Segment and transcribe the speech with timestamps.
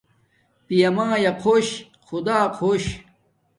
[0.65, 1.67] پیا میا خوش
[2.07, 2.83] خدا خوش